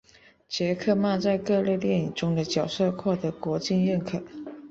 [0.47, 4.23] 杰克曼在各类电影中的角色获得国际认可。